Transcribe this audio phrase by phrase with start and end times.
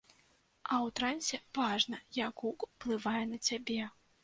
[0.61, 3.81] А ў трансе важна, як гук уплывае на цябе.